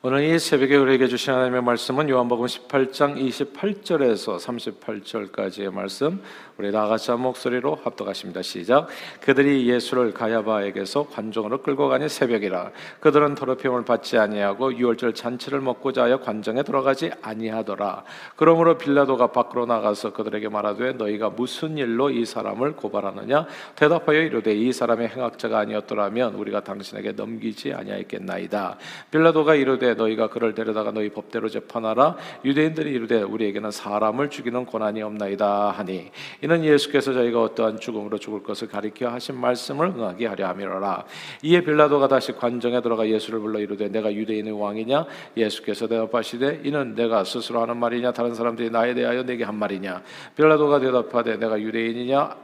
[0.00, 6.22] 오늘 이 새벽에 우리에게 주신 하나님의 말씀은 요한복음 18장 28절에서 38절까지의 말씀
[6.56, 8.42] 우리 다 같이 한 목소리로 합독하십니다.
[8.42, 8.86] 시작.
[9.20, 16.20] 그들이 예수를 가야바에게서 관정으로 끌고 가니 새벽이라 그들은 더럽힘을 받지 아니하고 유월절 잔치를 먹고자 하여
[16.20, 18.04] 관정에 들어가지 아니하더라.
[18.36, 24.72] 그러므로 빌라도가 밖으로 나가서 그들에게 말하되 너희가 무슨 일로 이 사람을 고발하느냐 대답하여 이르되 이
[24.72, 28.78] 사람의 행악자가 아니었더라면 우리가 당신에게 넘기지 아니하였겠나이다.
[29.10, 32.16] 빌라도가 이르되 이르되 너희가 그를 데려다가 너희 법대로 재판하라.
[32.44, 36.10] 유대인들이 이르되 우리에게는 사람을 죽이는 권한이 없나이다 하니
[36.42, 41.04] 이는 예수께서 저희가 어떠한 죽음으로 죽을 것을 가리켜 하신 말씀을 응하게 하려 함이로라.
[41.42, 45.06] 이에 빌라도가 다시 관정에 들어가 예수를 불러 이르되 내가 유대인의 왕이냐?
[45.36, 48.12] 예수께서 대답하시되 이는 내가 스스로 하는 말이냐?
[48.12, 50.02] 다른 사람들이 나에 대하여 내게 한 말이냐?
[50.36, 52.36] 빌라도가 대답하되 내가 유대인이냐?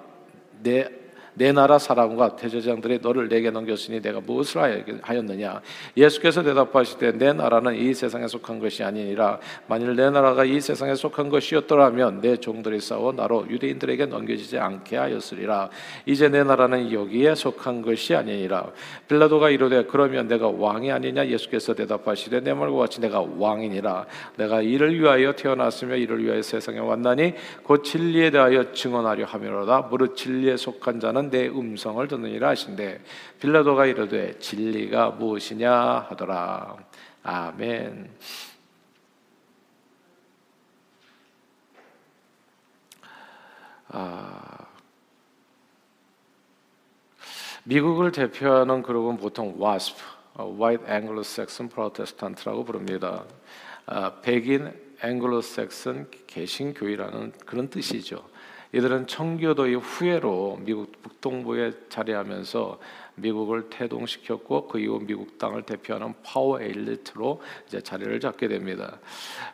[0.62, 1.04] 내
[1.34, 5.61] 내 나라 사람과 대제장들이 너를 내게 넘겼으니 내가 무엇을 하였느냐?
[5.97, 9.41] 예수께서 대답하시되 내 나라는 이 세상에 속한 것이 아니니라.
[9.66, 15.70] 만일 내 나라가 이 세상에 속한 것이었더라면 내 종들이 싸워 나로 유대인들에게 넘겨지지 않게 하였으리라.
[16.06, 18.70] 이제 내 나라는 여기에 속한 것이 아니니라.
[19.09, 21.27] 빌라도가 이르되 그러면 내가 왕이 아니냐?
[21.27, 24.06] 예수께서 대답하시되 내 말과 같이 내가 왕이니라.
[24.37, 29.89] 내가 이를 위하여 태어났으며 이를 위하여 세상에 왔나니 곧 진리에 대하여 증언하려 함이로다.
[29.91, 33.00] 무릇 진리에 속한 자는 내 음성을 듣느니라 하신대
[33.41, 35.72] 빌라도가 이르되 진리가 무엇이냐
[36.11, 36.77] 하더라
[37.22, 38.11] 아멘.
[43.89, 44.66] 아,
[47.64, 50.03] 미국을 대표하는 그룹은 보통 WASP,
[50.38, 53.25] White Anglo-Saxon Protestant라고 부릅니다.
[53.86, 54.72] 아, 백인
[55.03, 58.28] 앵글로색슨 개신교회라는 그런 뜻이죠.
[58.75, 62.81] 이들은 청교도의 후예로 미국 북동부에 자리하면서
[63.14, 68.98] 미국을 태동시켰고 그 이후 미국 땅을 대표하는 파워 엘리트로 이제 자리를 잡게 됩니다.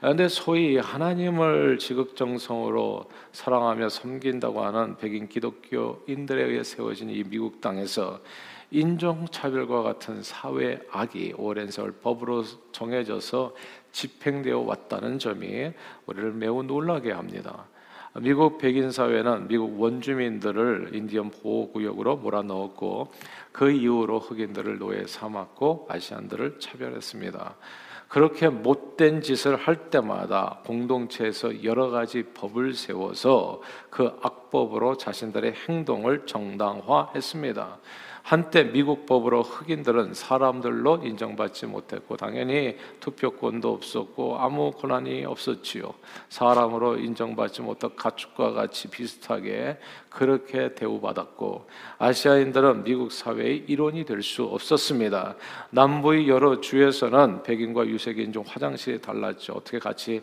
[0.01, 8.21] 그런데 소위 하나님을 지극정성으로 사랑하며 섬긴다고 하는 백인 기독교인들에 의해 세워진 이 미국 땅에서
[8.71, 13.55] 인종차별과 같은 사회 악이 오랜 세월 법으로 정해져서
[13.93, 15.73] 집행되어 왔다는 점이
[16.07, 17.67] 우리를 매우 놀라게 합니다.
[18.19, 23.13] 미국 백인 사회는 미국 원주민들을 인디언 보호 구역으로 몰아넣었고
[23.53, 27.55] 그 이후로 흑인들을 노예 삼았고 아시안들을 차별했습니다.
[28.09, 37.79] 그렇게 못된 짓을 할 때마다 공동체에서 여러 가지 법을 세워서 그 악법으로 자신들의 행동을 정당화했습니다.
[38.31, 45.93] 한때 미국 법으로 흑인들은 사람들로 인정받지 못했고 당연히 투표권도 없었고 아무 권한이 없었지요.
[46.29, 51.67] 사람으로 인정받지 못한 가축과 같이 비슷하게 그렇게 대우받았고
[51.99, 55.35] 아시아인들은 미국 사회의 일원이 될 수 없었습니다.
[55.71, 59.55] 남부의 여러 주에서는 백인과 유색인종 화장실이 달랐죠.
[59.55, 60.23] 어떻게 같이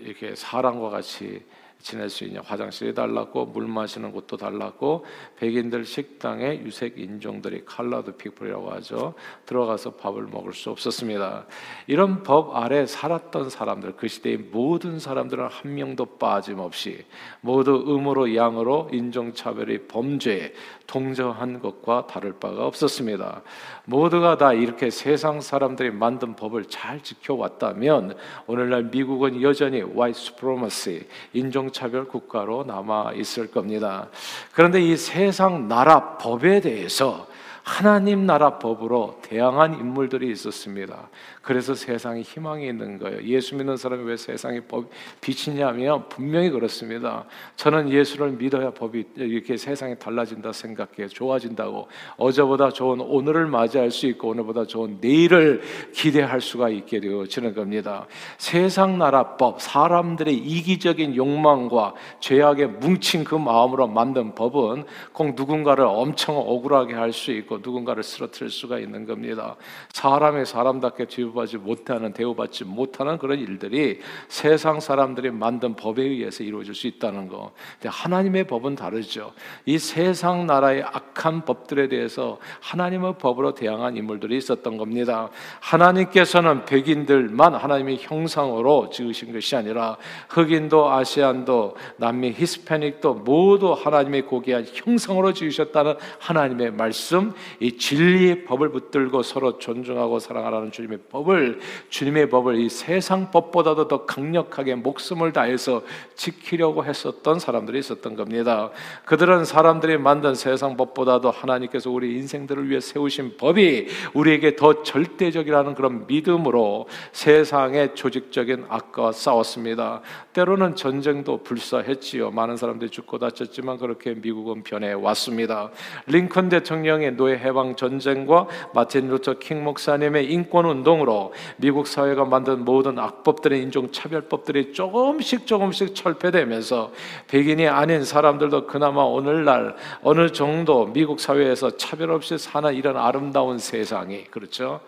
[0.00, 1.44] 이렇게 사람과 같이
[1.80, 2.40] 지낼 수 있냐.
[2.44, 5.04] 화장실이 달랐고 물 마시는 곳도 달랐고
[5.36, 9.14] 백인들 식당에 유색 인종들이 칼라드 피플이라고 하죠.
[9.44, 11.46] 들어가서 밥을 먹을 수 없었습니다.
[11.86, 17.04] 이런 법 아래 살았던 사람들 그 시대의 모든 사람들은 한 명도 빠짐없이
[17.40, 20.52] 모두 음으로 양으로 인종차별의 범죄에
[20.86, 23.42] 동정한 것과 다를 바가 없었습니다.
[23.84, 28.16] 모두가 다 이렇게 세상 사람들이 만든 법을 잘 지켜왔다면
[28.46, 34.08] 오늘날 미국은 여전히 white supremacy 인종 인종차별 국가로 남아 있을 겁니다.
[34.52, 37.26] 그런데 이 세상 나라 법에 대해서
[37.66, 41.08] 하나님 나라 법으로 대항한 인물들이 있었습니다.
[41.42, 43.20] 그래서 세상에 희망이 있는 거예요.
[43.24, 44.88] 예수 믿는 사람이 왜 세상에 법
[45.20, 47.24] 빛이냐면 분명히 그렇습니다.
[47.56, 51.08] 저는 예수를 믿어야 법이 이렇게 세상이 달라진다 생각해요.
[51.08, 51.88] 좋아진다고.
[52.16, 55.62] 어제보다 좋은 오늘을 맞이할 수 있고 오늘보다 좋은 내일을
[55.92, 58.06] 기대할 수가 있게 되어지는 겁니다.
[58.38, 66.36] 세상 나라 법, 사람들의 이기적인 욕망과 죄악에 뭉친 그 마음으로 만든 법은 꼭 누군가를 엄청
[66.36, 69.56] 억울하게 할 수 있고 누군가를 쓰러뜨릴 수가 있는 겁니다.
[69.92, 76.74] 사람의 사람답게 뒤 대우받지 못하는 대우받지 못하는 그런 일들이 세상 사람들이 만든 법에 의해서 이루어질
[76.74, 77.52] 수 있다는 거.
[77.74, 79.32] 근데 하나님의 법은 다르죠.
[79.64, 85.30] 이 세상 나라의 악한 법들에 대해서 하나님의 법으로 대항한 인물들이 있었던 겁니다.
[85.60, 89.96] 하나님께서는 백인들만 하나님의 형상으로 지으신 것이 아니라
[90.28, 99.22] 흑인도 아시안도 남미 히스패닉도 모두 하나님의 고귀한 형상으로 지으셨다는 하나님의 말씀 이 진리의 법을 붙들고
[99.22, 105.82] 서로 존중하고 사랑하라는 주님의 법을 주님의 법을 이 세상 법보다도 더 강력하게 목숨을 다해서
[106.14, 108.70] 지키려고 했었던 사람들이 있었던 겁니다.
[109.04, 116.06] 그들은 사람들이 만든 세상 법보다도 하나님께서 우리 인생들을 위해 세우신 법이 우리에게 더 절대적이라는 그런
[116.06, 120.02] 믿음으로 세상의 조직적인 악과 싸웠습니다.
[120.32, 122.30] 때로는 전쟁도 불사했지요.
[122.30, 125.70] 많은 사람들이 죽고 다쳤지만 그렇게 미국은 변해 왔습니다.
[126.06, 132.98] 링컨 대통령의 노예 해방 전쟁과 마틴 루터 킹 목사님의 인권 운동으로 미국 사회가 만든 모든
[132.98, 136.92] 악법들의 인종 차별법들이 조금씩 조금씩 철폐되면서
[137.28, 144.24] 백인이 아닌 사람들도 그나마 오늘날 어느 정도 미국 사회에서 차별 없이 사는 이런 아름다운 세상이
[144.24, 144.80] 그렇죠?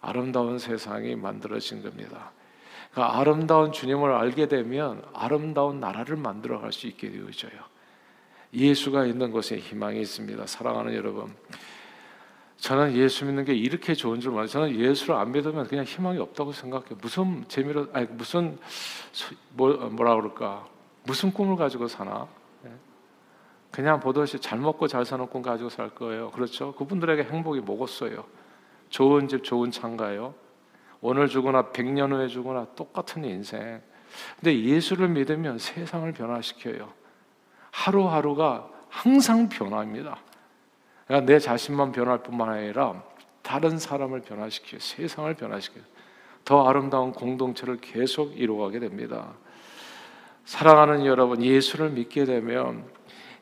[0.00, 2.30] 아름다운 세상이 만들어진 겁니다.
[2.94, 7.73] 그 아름다운 주님을 알게 되면 아름다운 나라를 만들어 갈 수 있게 되어져요.
[8.54, 10.46] 예수가 있는 곳에 희망이 있습니다.
[10.46, 11.34] 사랑하는 여러분.
[12.56, 14.46] 저는 예수 믿는 게 이렇게 좋은 줄 몰라요.
[14.46, 16.96] 저는 예수를 안 믿으면 그냥 희망이 없다고 생각해요.
[17.00, 18.58] 무슨 재미로, 아니, 무슨,
[19.50, 20.66] 뭐, 뭐라 그럴까.
[21.02, 22.26] 무슨 꿈을 가지고 사나?
[22.64, 22.70] 예.
[23.70, 26.30] 그냥 보듯이 잘 먹고 잘 사는 꿈 가지고 살 거예요.
[26.30, 26.74] 그렇죠?
[26.74, 28.24] 그분들에게 행복이 뭐겠어요?
[28.88, 30.34] 좋은 집, 좋은 창가요.
[31.02, 33.82] 오늘 죽거나 100년 후에 죽거나 똑같은 인생.
[34.36, 37.03] 근데 예수를 믿으면 세상을 변화시켜요.
[37.74, 40.16] 하루하루가 항상 변화입니다.
[41.06, 43.02] 그러니까 내 자신만 변할 뿐만 아니라
[43.42, 45.80] 다른 사람을 변화시켜 세상을 변화시켜
[46.44, 49.32] 더 아름다운 공동체를 계속 이루어가게 됩니다.
[50.44, 52.84] 사랑하는 여러분, 예수를 믿게 되면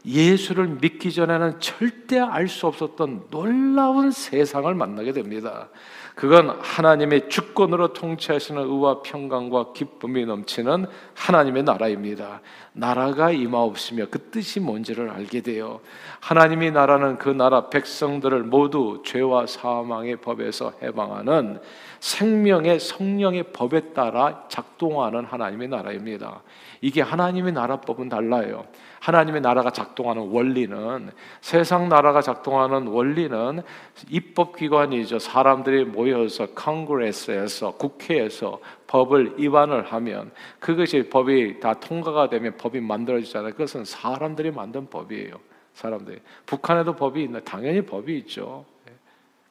[0.07, 5.69] 예수를 믿기 전에는 절대 알 수 없었던 놀라운 세상을 만나게 됩니다.
[6.15, 12.43] 그건 하나님의 주권으로 통치하시는 의와 평강과 기쁨이 넘치는 하나님의 나라입니다.
[12.75, 15.81] 나라가 임하옵시며 그 뜻이 뭔지를 알게 돼요.
[16.21, 21.61] 하나님이 나라는 그 나라 백성들을 모두 죄와 사망의 법에서 해방하는
[22.03, 26.43] 생명의 성령의 법에 따라 작동하는 하나님의 나라입니다.
[26.81, 28.67] 이게 하나님의 나라법은 달라요.
[28.99, 33.63] 하나님의 나라가 작동하는 원리는 세상 나라가 작동하는 원리는
[34.11, 35.21] 입법 기관이죠.
[35.21, 38.59] 사람들이 모여서 Congress에서 국회에서
[38.89, 43.53] 법을 입안을 하면 그것이 법이 다 통과가 되면 법이 만들어지잖아요.
[43.53, 45.37] 그것은 사람들이 만든 법이에요.
[45.75, 47.39] 사람들이 북한에도 법이 있나?
[47.45, 48.65] 당연히 법이 있죠.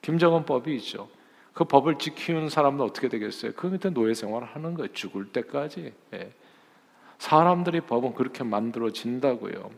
[0.01, 1.07] 김정은 법이 있죠.
[1.53, 3.53] 그 법을 지키는 사람은 어떻게 되겠어요?
[3.55, 4.91] 그 밑에 노예 생활을 하는 거예요.
[4.93, 5.93] 죽을 때까지.
[6.13, 6.31] 예.
[7.17, 9.69] 사람들이 법은 그렇게 만들어진다고요.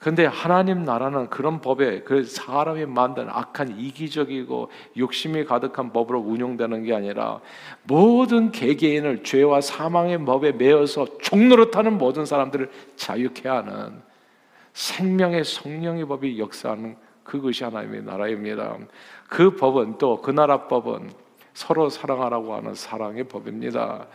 [0.00, 6.94] 근데 하나님 나라는 그런 법에 그 사람이 만든 악한 이기적이고 욕심이 가득한 법으로 운영되는 게
[6.94, 7.40] 아니라
[7.82, 14.00] 모든 개개인을 죄와 사망의 법에 매여서 종노릇하는 모든 사람들을 자유케 하는
[14.72, 18.78] 생명의 성령의 법이 역사하는 그것이 하나님의 나라입니다.
[19.30, 21.08] 그 법은 또 그 나라 법은
[21.54, 24.06] 서로 사랑하라고 하는 사랑의 법입니다.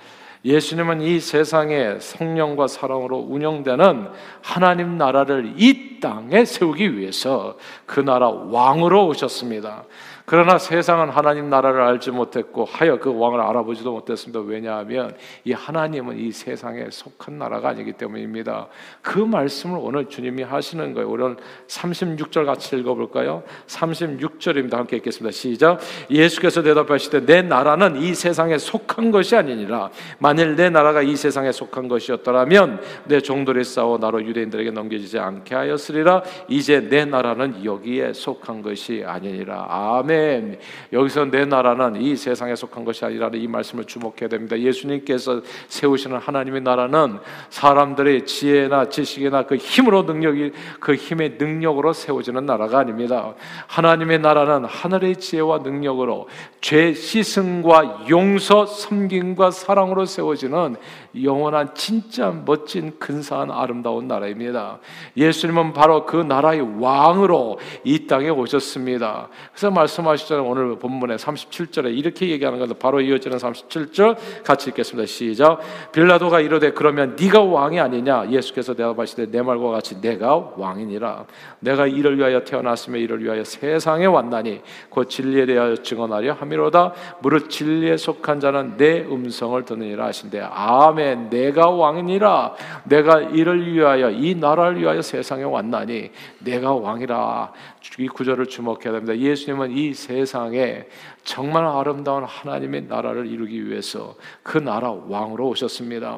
[0.45, 4.07] 예수님은 이 세상에 성령과 사랑으로 운영되는
[4.43, 7.57] 하나님 나라를 이 땅에 세우기 위해서
[7.87, 9.85] 그 나라 왕으로 오셨습니다.
[10.27, 14.39] 그러나 세상은 하나님 나라를 알지 못했고 하여 그 왕을 알아보지도 못했습니다.
[14.39, 18.67] 왜냐하면 이 하나님은 이 세상에 속한 나라가 아니기 때문입니다.
[19.03, 21.09] 그 말씀을 오늘 주님이 하시는 거예요.
[21.09, 21.37] 오늘
[21.67, 23.43] 36절 같이 읽어볼까요?
[23.67, 24.73] 36절입니다.
[24.73, 25.31] 함께 읽겠습니다.
[25.31, 25.79] 시작.
[26.09, 29.91] 예수께서 대답하시되 내 나라는 이 세상에 속한 것이 아니니라.
[30.17, 36.23] 만일 내 나라가 이 세상에 속한 것이었더라면 내 종들이 싸워 나로 유대인들에게 넘겨지지 않게 하였으리라.
[36.47, 39.67] 이제 내 나라는 여기에 속한 것이 아니니라.
[39.69, 40.59] 아멘.
[40.93, 44.57] 여기서 내 나라는 이 세상에 속한 것이 아니라는 이 말씀을 주목해야 됩니다.
[44.57, 52.79] 예수님께서 세우시는 하나님의 나라는 사람들의 지혜나 지식이나 그 힘으로 능력이 그 힘의 능력으로 세워지는 나라가
[52.79, 53.33] 아닙니다.
[53.67, 56.27] 하나님의 나라는 하늘의 지혜와 능력으로
[56.61, 60.75] 죄 씻음과 용서, 섬김과 사랑으로 세워 지는
[61.21, 64.79] 영원한 진짜 멋진 근사한 아름다운 나라입니다.
[65.15, 69.29] 예수님은 바로 그 나라의 왕으로 이 땅에 오셨습니다.
[69.51, 70.45] 그래서 말씀하시잖아요.
[70.45, 75.05] 오늘 본문에 37절에 이렇게 얘기하는 건데 바로 이어지는 37절 같이 읽겠습니다.
[75.05, 75.59] 시작.
[75.91, 78.31] 빌라도가 이르되 그러면 네가 왕이 아니냐?
[78.31, 81.25] 예수께서 대답하시되 내 말과 같이 내가 왕이니라.
[81.59, 86.93] 내가 이를 위하여 태어났으며 이를 위하여 세상에 왔나니 곧 진리에 대하여 증언하려 함이로다.
[87.21, 90.41] 무릇 진리에 속한 자는 내 음성을 듣느니라 하신대.
[90.41, 91.29] 아멘.
[91.29, 92.55] 내가 왕이니라.
[92.85, 97.51] 내가 이를 위하여 이 나라를 위하여 세상에 왔나니 내가 왕이라.
[97.99, 99.17] 이 구절을 주목해야 됩니다.
[99.17, 100.85] 예수님은 이 세상에
[101.23, 106.17] 정말 아름다운 하나님의 나라를 이루기 위해서 그 나라 왕으로 오셨습니다.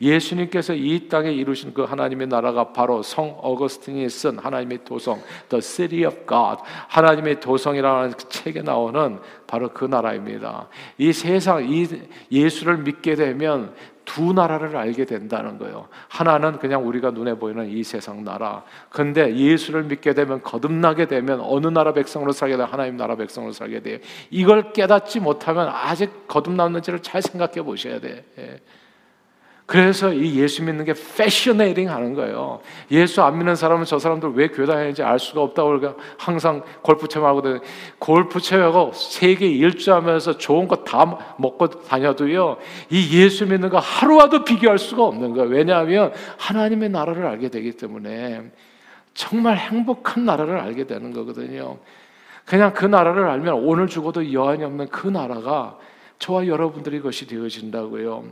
[0.00, 6.06] 예수님께서 이 땅에 이루신 그 하나님의 나라가 바로 성 어거스틴이 쓴 하나님의 도성 The City
[6.06, 10.68] of God 하나님의 도성이라는 그 책에 나오는 바로 그 나라입니다.
[10.96, 11.86] 이 세상 이
[12.32, 15.88] 예수를 믿게 되면 두 나라를 알게 된다는 거예요.
[16.08, 18.62] 하나는 그냥 우리가 눈에 보이는 이 세상 나라.
[18.88, 23.80] 근데 예수를 믿게 되면 거듭나게 되면 어느 나라 백성으로 살게 돼 하나님 나라 백성으로 살게
[23.80, 23.98] 돼요.
[24.30, 28.24] 이걸 깨닫지 못하면 아직 거듭났는지를 잘 생각해 보셔야 돼.
[28.38, 28.60] 예.
[29.66, 32.60] 그래서 이 예수 믿는 게 패셔네이팅 하는 거예요.
[32.92, 37.08] 예수 안 믿는 사람은 저 사람들 왜 교회 다니는지 알 수가 없다고 그러니까 항상 골프
[37.08, 37.58] 체험하거든.
[37.98, 42.58] 골프 체험하고 세계 일주하면서 좋은 거 다 먹고 다녀도요.
[42.90, 45.50] 이 예수 믿는 거 하루와도 비교할 수가 없는 거예요.
[45.50, 48.42] 왜냐하면 하나님의 나라를 알게 되기 때문에
[49.14, 51.78] 정말 행복한 나라를 알게 되는 거거든요.
[52.44, 55.76] 그냥 그 나라를 알면 오늘 죽어도 여한이 없는 그 나라가
[56.20, 58.24] 저와 여러분들이 것이 되어진다고요.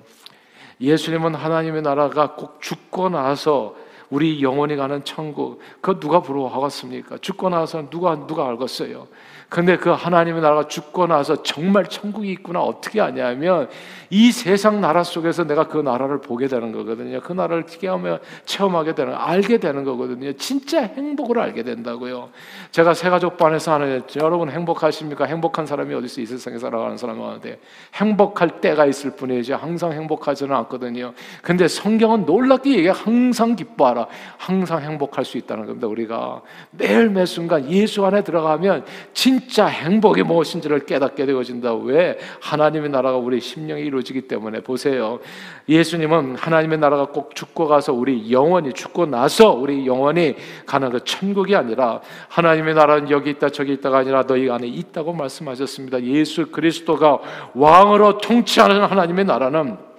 [0.80, 3.74] 예수님은 하나님의 나라가 꼭 죽고 나서
[4.10, 7.18] 우리 영원히 가는 천국 그 누가 부러워하겠습니까?
[7.18, 9.08] 죽고 나서 누가 누가 알겠어요?
[9.48, 13.68] 근데 그 하나님의 나라가 죽고 나서 정말 천국이 있구나 어떻게 아냐면
[14.14, 17.20] 이 세상 나라 속에서 내가 그 나라를 보게 되는 거거든요.
[17.20, 20.32] 그 나라를 체험하, 체험하게 되는 알게 되는 거거든요.
[20.34, 22.30] 진짜 행복을 알게 된다고요.
[22.70, 25.24] 제가 새가족반에서 하는 여러분 행복하십니까?
[25.24, 27.58] 행복한 사람이 어디 있어 이 세상에 살아가는 사람이 많은데
[27.94, 31.12] 행복할 때가 있을 뿐이지 항상 행복하지는 않거든요.
[31.42, 34.06] 근데 성경은 놀랍게 얘기해 항상 기뻐하라.
[34.38, 35.88] 항상 행복할 수 있다는 겁니다.
[35.88, 36.40] 우리가
[36.70, 41.74] 매일 매 순간 예수 안에 들어가면 진 진짜 행복이 무엇인지를 깨닫게 되어진다.
[41.74, 42.18] 왜?
[42.40, 45.20] 하나님의 나라가 우리 심령에 이루어지 기 때문에 보세요.
[45.68, 51.56] 예수님은 하나님의 나라가 꼭 죽고 가서 우리 영원히 죽고 나서 우리 영원히 가는 그 천국이
[51.56, 56.02] 아니라 하나님의 나라는 여기 있다 저기 있다가 아니라 너희 안에 있다고 말씀하셨습니다.
[56.02, 57.18] 예수 그리스도가
[57.54, 59.93] 왕으로 통치하는 하나님의 나라는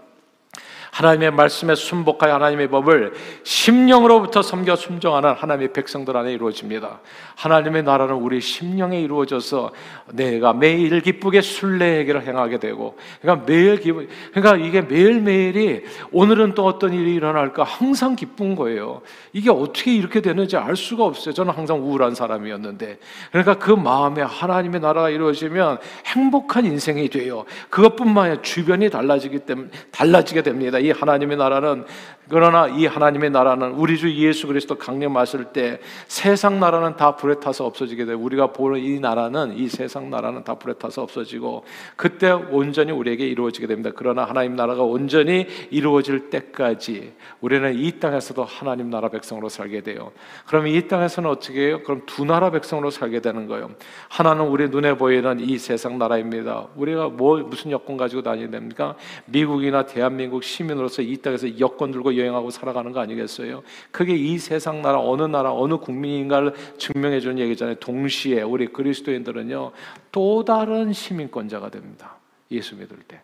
[0.95, 7.01] 하나님의 말씀에 순복하여 하나님의 법을 심령으로부터 섬겨 순종하는 하나님의 백성들 안에 이루어집니다.
[7.35, 9.71] 하나님의 나라는 우리 심령에 이루어져서
[10.13, 15.83] 내가 매일 기쁘게 순례회개를 행하게 되고 그러니까 매일 기분 그러니까 이게 매일 매일이
[16.13, 19.01] 오늘은 또 어떤 일이 일어날까 항상 기쁜 거예요.
[19.33, 21.33] 이게 어떻게 이렇게 되는지 알 수가 없어요.
[21.33, 22.99] 저는 항상 우울한 사람이었는데
[23.31, 27.43] 그러니까 그 마음에 하나님의 나라가 이루어지면 행복한 인생이 돼요.
[27.69, 30.84] 그것뿐만 아니라 주변이 달라지기 때문에 달라지게 됩니다.
[30.85, 31.85] 이 하나님의 나라는
[32.29, 37.65] 그러나 이 하나님의 나라는 우리 주 예수 그리스도 강림하실 때 세상 나라는 다 불에 타서
[37.65, 38.17] 없어지게 돼요.
[38.19, 41.65] 우리가 보는 이 나라는 이 세상 나라는 다 불에 타서 없어지고
[41.95, 43.91] 그때 온전히 우리에게 이루어지게 됩니다.
[43.95, 50.11] 그러나 하나님 나라가 온전히 이루어질 때까지 우리는 이 땅에서도 하나님 나라 백성으로 살게 돼요.
[50.47, 51.81] 그럼 이 땅에서는 어떻게 해요?
[51.83, 53.71] 그럼 두 나라 백성으로 살게 되는 거예요.
[54.09, 56.67] 하나는 우리 눈에 보이는 이 세상 나라입니다.
[56.75, 58.95] 우리가 뭐 무슨 여권 가지고 다니야 됩니까?
[59.25, 63.63] 미국이나 대한민국 시민으로서 이 땅에서 여권 들고 여행하고 살아가는 거 아니겠어요?
[63.91, 67.75] 그게 이 세상 나라 어느 나라 어느 국민인가를 증명해 주는 얘기잖아요.
[67.75, 69.71] 동시에 우리 그리스도인들은요
[70.11, 72.17] 또 다른 시민권자가 됩니다.
[72.51, 73.21] 예수 믿을 때.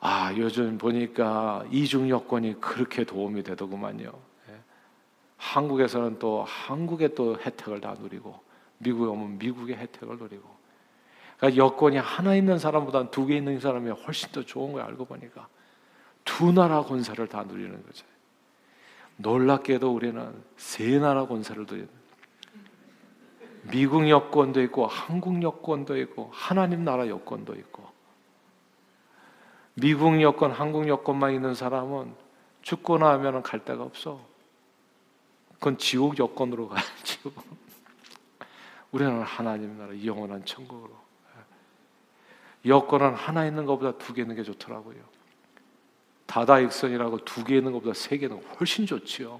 [0.00, 4.12] 아 요즘 보니까 이중 여권이 그렇게 도움이 되더구만요.
[4.50, 4.54] 예.
[5.38, 8.38] 한국에서는 또 한국의 또 혜택을 다 누리고
[8.78, 10.54] 미국에 오면 미국의 혜택을 누리고
[11.38, 15.48] 그러니까 여권이 하나 있는 사람보다 두개 있는 사람이 훨씬 더 좋은 거예요 알고 보니까
[16.24, 18.06] 두 나라 권세를 다 누리는 거죠.
[19.16, 21.88] 놀랍게도 우리는 세 나라 권세를 누리는
[23.64, 27.94] 미국 여권도 있고 한국 여권도 있고 하나님 나라 여권도 있고
[29.74, 32.14] 미국 여권, 한국 여권만 있는 사람은
[32.62, 34.20] 죽고 나면 갈 데가 없어.
[35.54, 37.18] 그건 지옥 여권으로 가야지.
[38.92, 40.92] 우리는 하나님 나라 영원한 천국으로.
[42.64, 44.96] 여권은 하나 있는 것보다 두 개 있는 게 좋더라고요.
[46.26, 49.38] 다다익선이라고 두 개 있는 것보다 세 개는 훨씬 좋지요.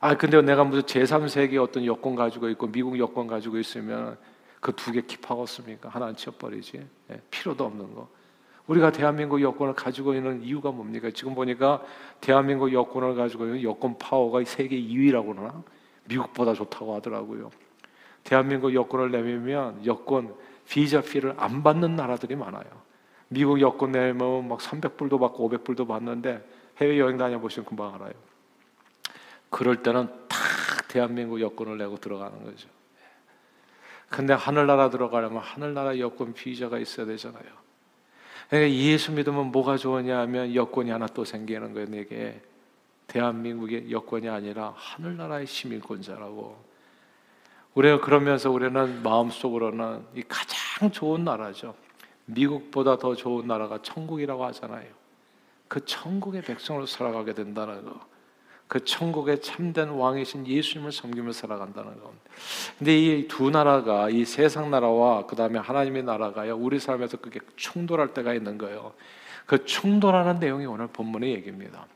[0.00, 4.16] 아 근데 내가 무슨 제3세계 어떤 여권 가지고 있고 미국 여권 가지고 있으면
[4.60, 5.88] 그 두 개 킵하겠습니까?
[5.88, 6.84] 하나는 치워버리지.
[7.10, 8.08] 예, 필요도 없는 거.
[8.68, 11.10] 우리가 대한민국 여권을 가지고 있는 이유가 뭡니까?
[11.12, 11.82] 지금 보니까
[12.20, 15.62] 대한민국 여권을 가지고 있는 여권 파워가 세계 2위라고 그러나
[16.04, 17.50] 미국보다 좋다고 하더라고요.
[18.24, 20.34] 대한민국 여권을 내밀면 여권
[20.68, 22.64] 비자 피를 안 받는 나라들이 많아요.
[23.32, 26.46] 미국 여권 내면 막 300불도 받고 500불도 받는데
[26.78, 28.12] 해외 여행 다녀보시면 금방 알아요.
[29.48, 30.38] 그럴 때는 탁
[30.88, 32.68] 대한민국 여권을 내고 들어가는 거죠.
[34.10, 37.62] 근데 하늘나라 들어가려면 하늘나라 여권 비자가 있어야 되잖아요.
[38.50, 42.38] 그러니까 예수 믿으면 뭐가 좋으냐 하면 여권이 하나 또 생기는 거예요, 내게.
[43.06, 46.62] 대한민국의 여권이 아니라 하늘나라의 시민권자라고.
[47.74, 51.74] 우리가 그러면서 우리는 마음속으로는 이 가장 좋은 나라죠.
[52.26, 54.86] 미국보다 더 좋은 나라가 천국이라고 하잖아요.
[55.68, 58.00] 그 천국의 백성으로 살아가게 된다는 거.
[58.68, 62.10] 그 천국의 참된 왕이신 예수님을 섬기며 살아간다는 것.
[62.78, 68.14] 근데 이 두 나라가 이 세상 나라와 그 다음에 하나님의 나라가요 우리 삶에서 그게 충돌할
[68.14, 68.94] 때가 있는 거예요.
[69.44, 71.86] 그 충돌하는 내용이 오늘 본문의 얘기입니다.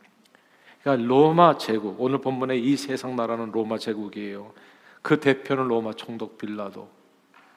[0.83, 4.53] 그러니까 로마 제국 오늘 본문의 이 세상 나라는 로마 제국이에요.
[5.01, 6.96] 그 대표는 로마 총독 빌라도.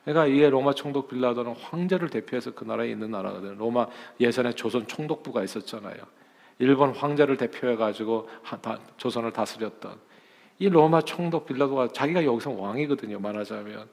[0.09, 3.53] 그러니까 이게 로마 총독 빌라도는 황제를 대표해서 그 나라에 있는 나라거든요.
[3.53, 3.85] 로마
[4.19, 5.97] 예전에 조선 총독부가 있었잖아요.
[6.57, 8.27] 일본 황제를 대표해 가지고
[8.97, 9.99] 조선을 다스렸던
[10.57, 13.19] 이 로마 총독 빌라도가 자기가 여기서 왕이거든요.
[13.19, 13.87] 말하자면.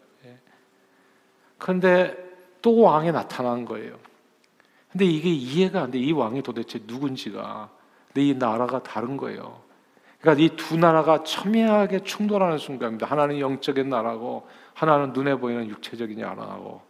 [1.59, 2.27] 그런데 예.
[2.63, 3.99] 또 왕이 나타난 거예요.
[4.91, 5.99] 근데 이게 이해가 안 돼.
[5.99, 7.69] 이 왕이 도대체 누군지가.
[8.07, 9.61] 근데 이 나라가 다른 거예요.
[10.21, 13.07] 그러니까 이 두 나라가 첨예하게 충돌하는 순간입니다.
[13.07, 16.83] 하나는 영적인 나라고 하나는 눈에 보이는 육체적인 나라고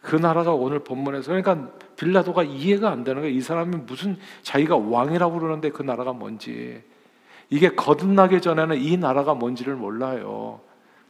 [0.00, 3.36] 그 나라가 오늘 본문에서 그러니까 빌라도가 이해가 안 되는 거예요.
[3.36, 6.82] 이 사람이 무슨 자기가 왕이라고 그러는데 그 나라가 뭔지
[7.50, 10.60] 이게 거듭나기 전에는 이 나라가 뭔지를 몰라요.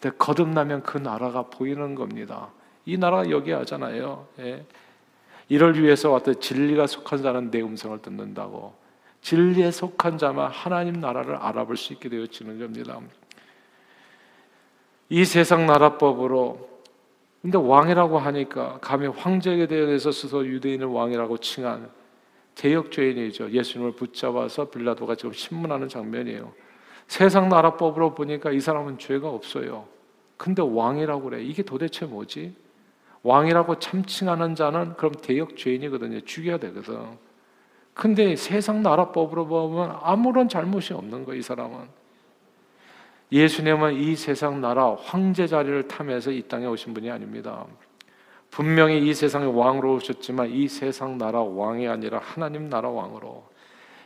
[0.00, 2.48] 근데 거듭나면 그 나라가 보이는 겁니다.
[2.84, 4.26] 이 나라가 여기 하잖아요.
[4.40, 4.66] 예.
[5.48, 8.74] 이를 위해서 왔던 진리가 속한 자는 내 음성을 듣는다고.
[9.20, 12.98] 진리에 속한 자만 하나님 나라를 알아볼 수 있게 되어지는 겁니다.
[15.08, 16.75] 이 세상 나라법으로
[17.42, 21.90] 근데 왕이라고 하니까 감히 황제에 대해서 스스로 유대인을 왕이라고 칭한
[22.54, 23.50] 대역죄인이죠.
[23.50, 26.52] 예수님을 붙잡아서 빌라도가 지금 신문하는 장면이에요.
[27.06, 29.87] 세상 나라법으로 보니까 이 사람은 죄가 없어요.
[30.38, 31.42] 근데 왕이라고 그래.
[31.42, 32.54] 이게 도대체 뭐지?
[33.23, 36.20] 왕이라고 참칭하는 자는 그럼 대역죄인이거든요.
[36.23, 36.99] 죽여야 되거든.
[37.92, 42.03] 근데 세상 나라법으로 보면 아무런 잘못이 없는 거이 사람은.
[43.34, 47.66] 예수님은 이 세상 나라 황제 자리를 탐해서 이 땅에 오신 분이 아닙니다.
[48.48, 53.42] 분명히 이 세상의 왕으로 오셨지만 이 세상 나라 왕이 아니라 하나님 나라 왕으로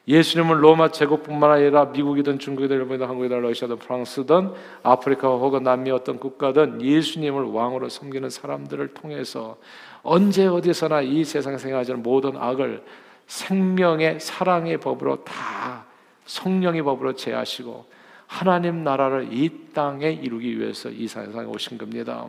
[0.08, 6.80] 예수님은 로마 제국뿐만 아니라 미국이든 중국이든 일본이든 한국이든 러시아든 프랑스든 아프리카 혹은 남미 어떤 국가든
[6.80, 9.58] 예수님을 왕으로 섬기는 사람들을 통해서
[10.02, 12.82] 언제 어디서나 이 세상에 생활하는 모든 악을
[13.26, 15.84] 생명의 사랑의 법으로 다
[16.24, 17.97] 성령의 법으로 제하시고
[18.28, 22.28] 하나님 나라를 이 땅에 이루기 위해서 이 세상에 오신 겁니다.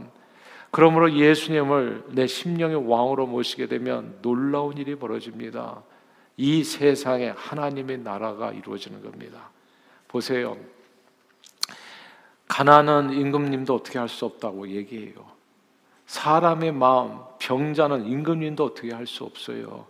[0.71, 5.83] 그러므로 예수님을 내 심령의 왕으로 모시게 되면 놀라운 일이 벌어집니다.
[6.37, 9.49] 이 세상에 하나님의 나라가 이루어지는 겁니다.
[10.07, 10.57] 보세요.
[12.47, 15.13] 가난한 임금님도 어떻게 할 수 없다고 얘기해요.
[16.07, 19.85] 사람의 마음, 병자는 임금님도 어떻게 할 수 없어요.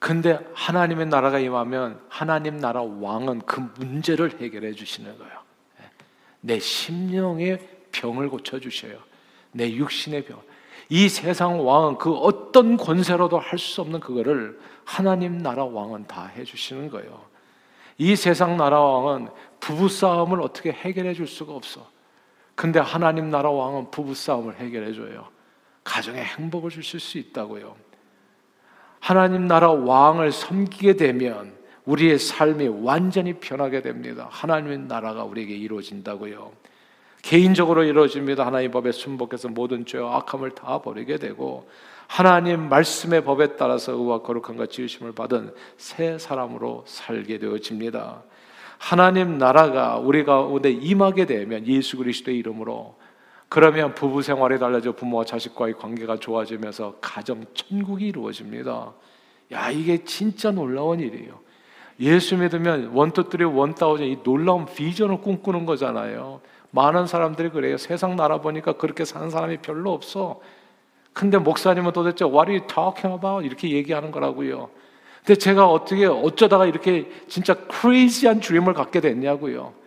[0.00, 5.32] 근데 하나님의 나라가 임하면 하나님 나라 왕은 그 문제를 해결해 주시는 거예요.
[6.40, 7.58] 내 심령의
[7.92, 8.98] 병을 고쳐 주셔요.
[9.52, 10.40] 내 육신의 병.
[10.88, 16.44] 이 세상 왕은 그 어떤 권세로도 할 수 없는 그거를 하나님 나라 왕은 다 해
[16.44, 17.22] 주시는 거예요.
[17.98, 19.28] 이 세상 나라 왕은
[19.60, 21.86] 부부 싸움을 어떻게 해결해 줄 수가 없어.
[22.54, 25.28] 근데 하나님 나라 왕은 부부 싸움을 해결해 줘요.
[25.84, 27.76] 가정에 행복을 주실 수 있다고요.
[29.00, 31.52] 하나님 나라 왕을 섬기게 되면
[31.86, 34.28] 우리의 삶이 완전히 변하게 됩니다.
[34.30, 36.52] 하나님의 나라가 우리에게 이루어진다고요.
[37.22, 38.46] 개인적으로 이루어집니다.
[38.46, 41.68] 하나님 법에 순복해서 모든 죄와 악함을 다 버리게 되고
[42.06, 48.22] 하나님 말씀의 법에 따라서 의와 거룩함과 지으심을 받은 새 사람으로 살게 되어집니다.
[48.78, 52.96] 하나님 나라가 우리 가운데 임하게 되면 예수 그리스도의 이름으로
[53.50, 58.92] 그러면 부부 생활이 달라져 부모와 자식과의 관계가 좋아지면서 가정 천국이 이루어집니다.
[59.52, 61.40] 야, 이게 진짜 놀라운 일이에요.
[61.98, 66.40] 예수 믿으면 원투쓰리 원다우전 이 놀라운 비전을 꿈꾸는 거잖아요.
[66.70, 67.76] 많은 사람들이 그래요.
[67.76, 70.40] 세상 나라 보니까 그렇게 사는 사람이 별로 없어.
[71.12, 73.44] 근데 목사님은 도대체 what are you about?
[73.44, 74.70] 이렇게 얘기하는 거라고요.
[75.26, 79.79] 근데 제가 어떻게 어쩌다가 이렇게 진짜 크레이지한 드림을 갖게 됐냐고요.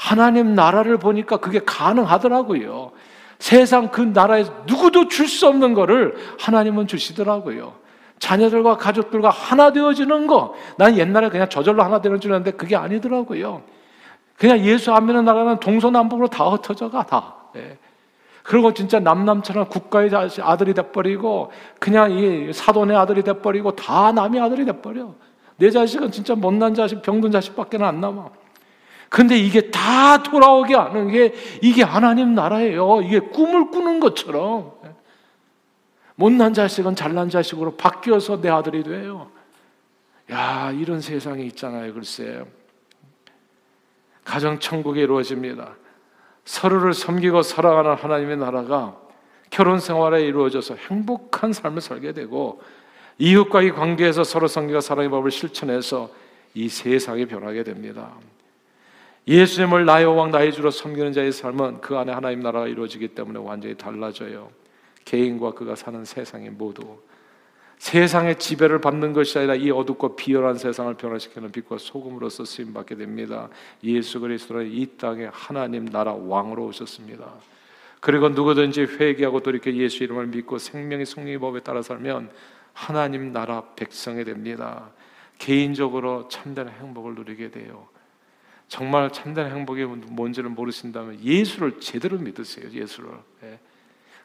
[0.00, 2.92] 하나님 나라를 보니까 그게 가능하더라고요.
[3.38, 7.74] 세상 그 나라에서 누구도 줄 수 없는 거를 하나님은 주시더라고요.
[8.18, 10.54] 자녀들과 가족들과 하나 되어지는 거.
[10.78, 13.62] 난 옛날에 그냥 저절로 하나 되는 줄 알았는데 그게 아니더라고요.
[14.38, 17.34] 그냥 예수 안 믿는 나라는 동서남북으로 다 흩어져 가, 다.
[17.56, 17.76] 예.
[18.42, 20.10] 그리고 진짜 남남처럼 국가의
[20.40, 25.12] 아들이 돼버리고, 그냥 이 사돈의 아들이 돼버리고, 다 남의 아들이 돼버려.
[25.58, 28.39] 내 자식은 진짜 못난 자식, 병든 자식밖에 안 남아.
[29.10, 33.02] 근데 이게 다 돌아오게 하는 게 이게 하나님 나라예요.
[33.02, 34.72] 이게 꿈을 꾸는 것처럼.
[36.14, 39.30] 못난 자식은 잘난 자식으로 바뀌어서 내 아들이 돼요.
[40.30, 42.44] 야, 이런 세상이 있잖아요, 글쎄.
[44.24, 45.74] 가정천국이 이루어집니다.
[46.44, 48.96] 서로를 섬기고 살아가는 하나님의 나라가
[49.50, 52.62] 결혼 생활에 이루어져서 행복한 삶을 살게 되고
[53.18, 56.10] 이웃과의 관계에서 서로 섬기고 사랑의 법을 실천해서
[56.54, 58.12] 이 세상이 변하게 됩니다.
[59.26, 63.76] 예수님을 나의 왕 나의 주로 섬기는 자의 삶은 그 안에 하나님 나라가 이루어지기 때문에 완전히
[63.76, 64.50] 달라져요.
[65.04, 66.98] 개인과 그가 사는 세상이 모두
[67.78, 73.48] 세상의 지배를 받는 것이 아니라 이 어둡고 비열한 세상을 변화시키는 빛과 소금으로서 쓰임 받게 됩니다.
[73.82, 77.32] 예수 그리스도는 이 땅에 하나님 나라 왕으로 오셨습니다.
[78.00, 82.30] 그리고 누구든지 회개하고 돌이켜 예수 이름을 믿고 생명의 승리의 법에 따라 살면
[82.74, 84.90] 하나님 나라 백성이 됩니다.
[85.38, 87.88] 개인적으로 참된 행복을 누리게 돼요.
[88.70, 92.70] 정말 참된 행복이 뭔지를 모르신다면 예수를 제대로 믿으세요.
[92.70, 93.10] 예수를.
[93.42, 93.58] 예.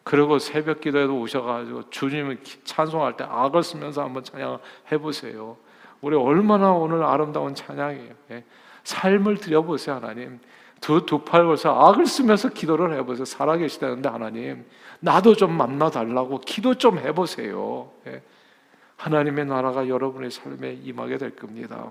[0.04, 5.58] 그리고 새벽 기도에도 오셔가지고 주님을 찬송할 때 악을 쓰면서 한번 찬양해 보세요.
[6.00, 8.14] 우리 얼마나 오늘 아름다운 찬양이에요.
[8.30, 8.44] 예.
[8.84, 10.40] 삶을 드려보세요, 하나님.
[10.80, 13.26] 두, 두 팔 벌써 악을 쓰면서 기도를 해보세요.
[13.26, 14.64] 살아계시다는데, 하나님.
[15.00, 17.90] 나도 좀 만나 달라고 기도 좀 해보세요.
[18.06, 18.22] 예.
[18.98, 21.90] 하나님의 나라가 여러분의 삶에 임하게 될 겁니다.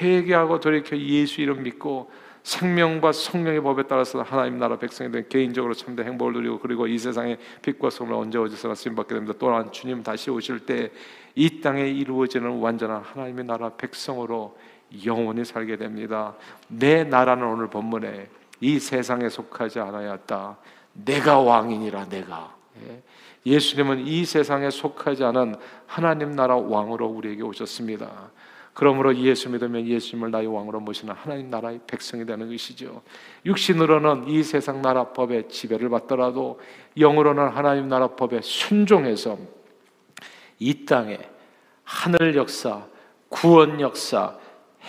[0.00, 2.10] 회개하고 돌이켜 예수 이름 믿고
[2.42, 7.38] 생명과 성령의 법에 따라서 하나님 나라 백성이 된 개인적으로 참된 행복을 누리고 그리고 이 세상의
[7.62, 9.34] 빛과 소금을 언제 어디서나 쓰임 받게 됩니다.
[9.38, 10.90] 또한 주님 다시 오실 때
[11.34, 14.56] 이 땅에 이루어지는 완전한 하나님의 나라 백성으로
[15.04, 16.34] 영원히 살게 됩니다.
[16.68, 18.28] 내 나라는 오늘 본문에
[18.60, 20.56] 이 세상에 속하지 않아야했다.
[20.92, 22.54] 내가 왕이니라 내가.
[22.86, 23.02] 예.
[23.46, 28.30] 예수님은 이 세상에 속하지 않은 하나님 나라 왕으로 우리에게 오셨습니다.
[28.74, 33.02] 그러므로 예수 믿으면 예수님을 나의 왕으로 모시는 하나님 나라의 백성이 되는 것이죠.
[33.46, 36.60] 육신으로는 이 세상 나라 법에 지배를 받더라도
[36.98, 39.38] 영으로는 하나님 나라 법에 순종해서
[40.58, 41.18] 이 땅에
[41.84, 42.84] 하늘 역사,
[43.28, 44.36] 구원 역사,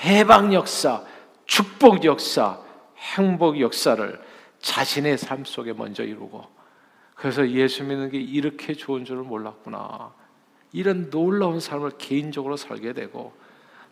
[0.03, 1.03] 해방 역사,
[1.45, 2.59] 축복 역사,
[2.97, 4.19] 행복 역사를
[4.59, 6.43] 자신의 삶 속에 먼저 이루고
[7.13, 10.11] 그래서 예수 믿는 게 이렇게 좋은 줄을 몰랐구나.
[10.73, 13.33] 이런 놀라운 삶을 개인적으로 살게 되고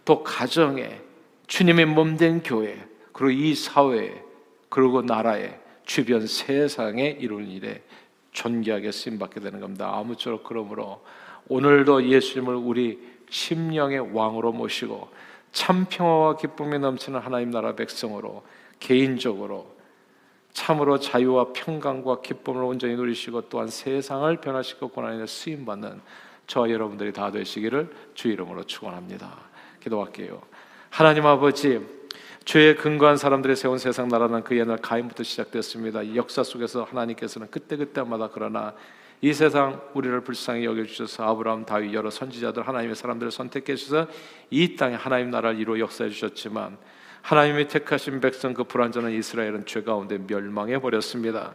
[0.06, 1.02] 또 가정에
[1.48, 4.24] 주님의 몸 된 교회 그리고 이 사회에
[4.70, 7.84] 그리고 나라에 주변 세상에 이루는 일에
[8.32, 9.92] 존귀하게 쓰임 받게 되는 겁니다.
[9.94, 11.04] 아무쪼록 그러므로
[11.48, 15.10] 오늘도 예수님을 우리 심령의 왕으로 모시고
[15.52, 18.44] 참 평화와 기쁨이 넘치는 하나님 나라 백성으로
[18.80, 19.74] 개인적으로
[20.52, 26.02] 참으로 자유와 평강과 기쁨을 온전히 누리시고 또한 세상을 변화시키고 고난에 쓰임 받는
[26.48, 29.53] 저와 여러분들이 다 되시기를 주 이름으로 축원합니다.
[29.84, 30.42] 기도할게요.
[30.90, 31.82] 하나님 아버지,
[32.46, 36.16] 죄에 근거한 사람들이 세운 세상 나라는 그 옛날 가인부터 시작되었습니다.
[36.16, 38.74] 역사 속에서 하나님께서는 그때 그때마다 그러나
[39.22, 44.12] 이 세상 우리를 불쌍히 여겨 주셔서 아브라함, 다윗 여러 선지자들 하나님의 사람들을 선택해 주셔서
[44.50, 46.78] 이 땅에 하나님 나라를 이루어 역사해 주셨지만
[47.22, 51.54] 하나님이 택하신 백성 그 불완전한 이스라엘은 죄 가운데 멸망해 버렸습니다.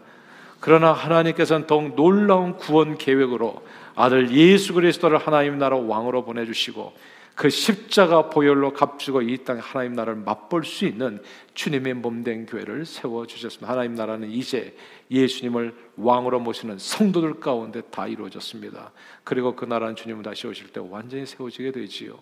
[0.61, 3.63] 그러나 하나님께서는 더욱 놀라운 구원 계획으로
[3.95, 6.95] 아들 예수 그리스도를 하나님 나라 왕으로 보내주시고
[7.39, 11.23] 그 십자가 보혈로 값주고 이 땅에 하나님 나라를 맛볼 수 있는
[11.55, 13.73] 주님의 몸된 교회를 세워 주셨습니다.
[13.73, 14.77] 하나님 나라는 이제
[15.09, 18.91] 예수님을 왕으로 모시는 성도들 가운데 다 이루어졌습니다.
[19.23, 22.19] 그리고 그 나라는 주님은 다시 오실 때 완전히 세워지게 되지요.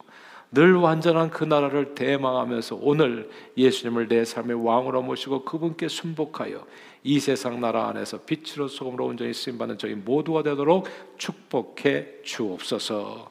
[0.53, 6.67] 늘 완전한 그 나라를 대망하면서 오늘 예수님을 내 삶의 왕으로 모시고 그분께 순복하여
[7.05, 13.31] 이 세상 나라 안에서 빛으로 소금으로 온전히 쓰임 받는 저희 모두가 되도록 축복해 주옵소서.